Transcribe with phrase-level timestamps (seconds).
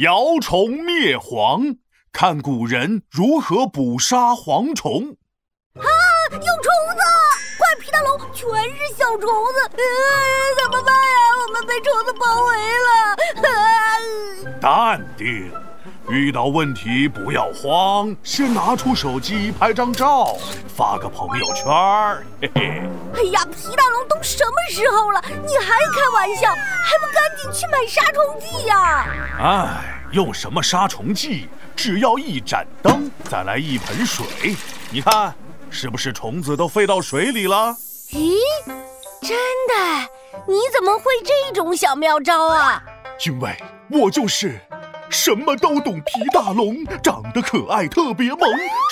[0.00, 1.76] 摇虫灭蝗，
[2.10, 5.14] 看古人如何捕杀蝗虫。
[5.74, 5.84] 啊，
[6.32, 6.46] 有虫
[6.96, 7.02] 子！
[7.58, 9.82] 怪，皮大龙，全是小虫子，呃，
[10.56, 11.18] 怎么办呀？
[11.46, 12.88] 我们被虫子包围了。
[14.58, 15.52] 淡定。
[16.10, 20.36] 遇到问题不要慌，先拿出手机拍张照，
[20.66, 22.24] 发个朋友圈儿。
[22.42, 22.82] 嘿嘿。
[23.14, 26.50] 哎呀，皮大龙，都什么时候了，你还开玩笑？
[26.50, 29.06] 还不赶紧去买杀虫剂呀？
[29.38, 31.48] 哎，用什么杀虫剂？
[31.76, 34.56] 只要一盏灯，再来一盆水，
[34.90, 35.32] 你看，
[35.70, 37.76] 是不是虫子都飞到水里了？
[38.10, 38.36] 咦，
[39.22, 40.08] 真的？
[40.48, 42.82] 你怎么会这种小妙招啊？
[43.24, 43.56] 因为
[43.88, 44.60] 我就是。
[45.10, 48.38] 什么都懂，皮大龙长得可爱，特别萌，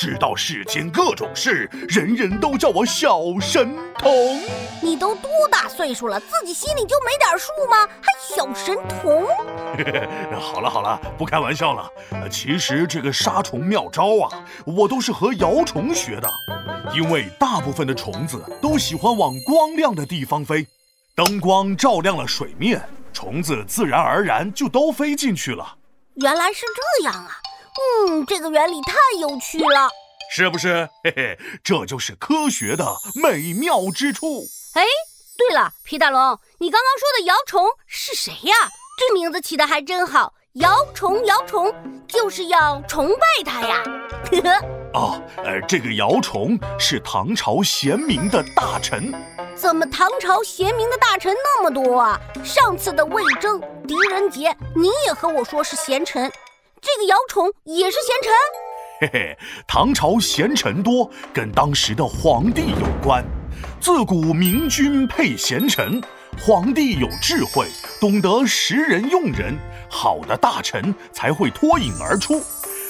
[0.00, 4.12] 知道世间各种事，人人都叫我小神童。
[4.82, 7.88] 你都多大岁数了，自己心里就没点数吗？
[8.00, 9.24] 还小神童？
[10.40, 11.88] 好了好了，不开玩笑了。
[12.28, 16.28] 其实这个杀虫妙招啊，我都是和摇虫学的，
[16.94, 20.66] 因为大部分的虫子都喜欢往光亮的地方飞，
[21.14, 22.82] 灯光照亮了水面，
[23.12, 25.76] 虫子自然而然就都飞进去了。
[26.20, 27.38] 原来是这样啊！
[28.08, 29.88] 嗯，这个原理太有趣了，
[30.34, 30.88] 是不是？
[31.04, 34.44] 嘿嘿，这就是科学的美妙之处。
[34.74, 34.82] 哎，
[35.36, 38.54] 对了，皮大龙，你刚刚说的摇虫是谁呀？
[38.98, 41.72] 这名字起的还真好，摇虫摇虫，
[42.08, 43.80] 就是要崇拜他呀。
[44.32, 44.66] 呵呵。
[44.94, 49.12] 哦，呃，这个姚虫是唐朝贤明的大臣。
[49.58, 52.20] 怎么唐朝贤明的大臣那么多啊？
[52.44, 56.30] 上次的魏征、狄仁杰，你也和我说是贤臣，
[56.80, 58.32] 这个姚崇也是贤臣。
[59.00, 63.24] 嘿嘿，唐朝贤臣多，跟当时的皇帝有关。
[63.80, 66.00] 自古明君配贤臣，
[66.40, 67.66] 皇帝有智慧，
[68.00, 69.58] 懂得识人用人，
[69.90, 72.40] 好的大臣才会脱颖而出。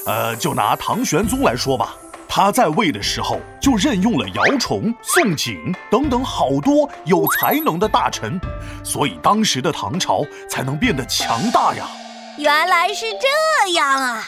[0.04, 1.96] 呃，就拿唐玄宗来说吧。
[2.38, 8.40] 他在位的时候就任用了姚崇、宋璟等等好多有才能的大臣，
[8.84, 11.88] 所以当时的唐朝才能变得强大呀。
[12.36, 14.24] 原来是这样啊！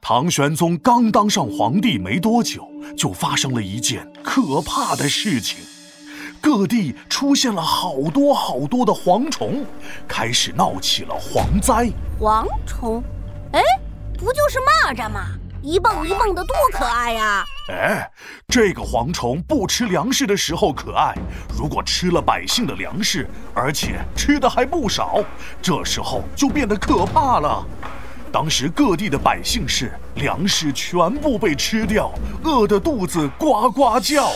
[0.00, 2.68] 唐玄宗刚当上皇帝没多久，
[2.98, 5.60] 就发生了一件可怕的事情，
[6.40, 9.64] 各地出现了好多好多的蝗虫，
[10.08, 11.88] 开始闹起了蝗灾。
[12.18, 13.00] 蝗虫？
[13.52, 13.62] 哎，
[14.18, 15.26] 不就是蚂蚱吗？
[15.62, 17.44] 一蹦一蹦的多可爱呀！
[17.68, 18.10] 哎，
[18.48, 21.14] 这个蝗虫不吃粮食的时候可爱，
[21.56, 25.22] 如果吃了百姓的粮食，而且吃的还不少，
[25.62, 27.64] 这时候就变得可怕了。
[28.32, 32.10] 当时各地的百姓是粮食全部被吃掉，
[32.42, 34.30] 饿得肚子呱呱叫。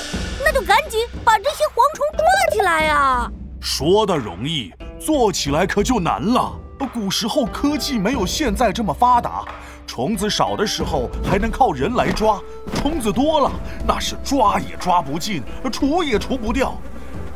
[0.45, 3.29] 那就赶紧把这些蝗虫抓起来呀！
[3.61, 6.57] 说的容易，做起来可就难了。
[6.85, 9.45] 古时候科技没有现在这么发达。
[9.87, 12.41] 虫子少的时候还能靠人来抓，
[12.75, 13.51] 虫子多了
[13.87, 15.43] 那是抓也抓不尽，
[15.73, 16.77] 除也除不掉。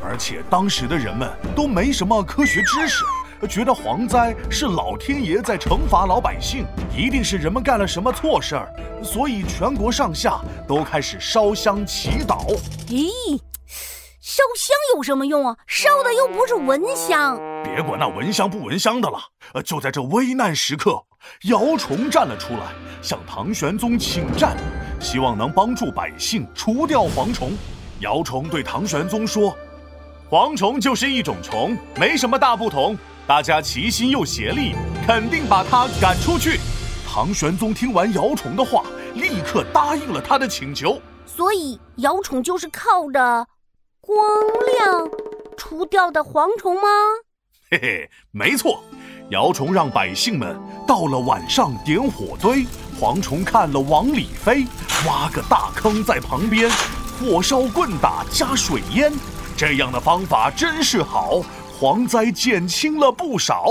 [0.03, 3.05] 而且当时的人们都没什么科学知识，
[3.49, 8.69] 觉得蝗灾是老天爷在惩罚老百姓，一定是人们干了什么错事儿，
[9.03, 12.59] 所以全国上下都开始烧香祈祷。
[12.89, 13.39] 咦，
[14.31, 15.57] 烧香有什么用啊？
[15.67, 17.37] 烧的又不是蚊香。
[17.65, 19.19] 别管那蚊香不蚊香的了，
[19.55, 21.03] 呃就在这危难时刻。
[21.47, 24.57] 姚崇站了出来，向唐玄宗请战，
[25.01, 27.59] 希望能帮助百姓除掉蝗虫。
[27.99, 29.53] 姚崇对唐玄宗说
[30.31, 32.97] ：“蝗虫就是一种虫，没什么大不同。
[33.27, 34.77] 大家齐心又协力，
[35.09, 36.61] 肯定把它赶出去。”
[37.05, 41.03] 唐玄宗听完姚崇的话，立刻答应了他的请求。
[41.27, 43.45] 所以，姚崇就是靠着
[44.01, 44.19] 光
[44.79, 45.11] 亮
[45.57, 46.89] 除掉的蝗虫吗？
[47.71, 48.83] 嘿嘿，没错。
[49.31, 52.67] 姚崇让百姓们到了晚上点火堆，
[52.99, 54.67] 蝗虫看了往里飞，
[55.07, 56.69] 挖个大坑在旁边，
[57.21, 59.13] 火烧棍打加水淹，
[59.57, 61.43] 这样的方法真是好，
[61.79, 63.67] 蝗灾减轻了不少。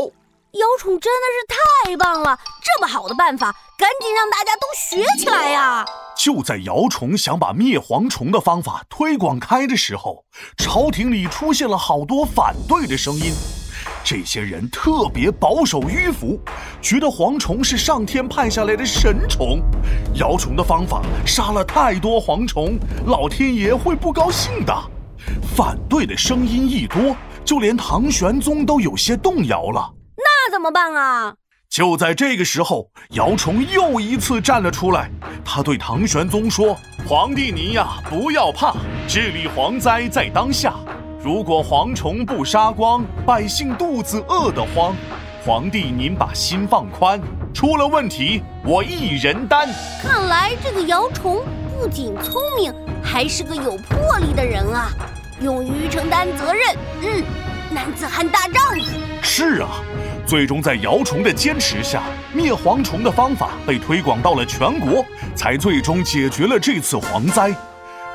[0.51, 5.85] 姚崇真的是太棒了，这么好的办法，赶紧让大家都学起来呀！
[6.19, 10.25] 就在姚崇想把灭蝗虫的方法推广开的时候，
[10.57, 13.31] 朝廷里出现了好多反对的声音。
[14.03, 16.37] 这些人特别保守迂腐，
[16.81, 19.61] 觉得蝗虫是上天派下来的神虫，
[20.15, 24.75] 姚崇的方法杀了太多蝗虫，老天爷会不高兴的。
[25.55, 29.93] 反对的声音一多，就连唐玄宗都有些动摇了。
[30.17, 31.35] 那怎么办啊？
[31.69, 35.09] 就在这个时候，姚崇又一次站了出来，
[35.45, 36.75] 他对唐玄宗说
[37.07, 38.73] ：“皇帝您呀，不要怕，
[39.07, 40.73] 治理蝗灾在当下。”
[41.23, 44.95] 如果蝗虫不杀光，百姓肚子饿得慌，
[45.45, 47.21] 皇帝您把心放宽，
[47.53, 49.69] 出了问题我一人担。
[50.01, 51.39] 看来这个姚崇
[51.77, 52.73] 不仅聪明，
[53.03, 54.89] 还是个有魄力的人啊，
[55.39, 56.75] 勇于承担责任。
[57.03, 57.23] 嗯，
[57.69, 58.81] 男子汉大丈夫。
[59.21, 59.69] 是啊，
[60.29, 65.03] 最终在姚崇的坚持下，灭蝗虫的方法被推广到了全国，
[65.35, 67.51] 才最终解决了这次蝗灾。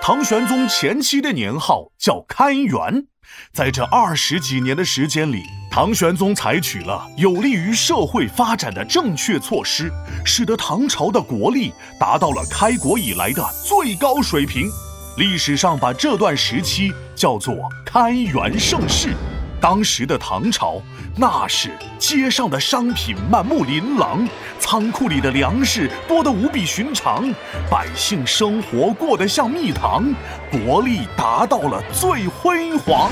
[0.00, 3.04] 唐玄宗前期的年号叫开元，
[3.52, 9.90] 在这二十几年的时间里，唐玄宗采取了有利于社会发展的正确措施，
[10.24, 14.70] 使得唐朝的国力达到了开国以来的最高水平。
[15.16, 19.16] 历史上把这段时期叫做开元盛世。
[19.64, 20.78] 当时的唐朝，
[21.16, 24.28] 那是街上的商品满目琳琅，
[24.58, 27.32] 仓库里的粮食多得无比寻常，
[27.70, 30.04] 百姓生活过得像蜜糖，
[30.50, 33.10] 国力达到了最辉煌。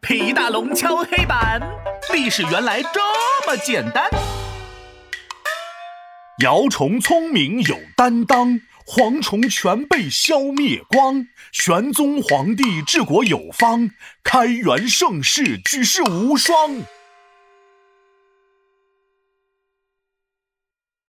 [0.00, 1.60] 皮大龙敲黑板，
[2.12, 3.00] 历史原来这
[3.48, 4.08] 么简单。
[6.38, 8.60] 姚崇聪明有担当。
[8.86, 13.90] 蝗虫全被消灭光，玄宗皇帝治国有方，
[14.22, 16.82] 开元盛世举世无双。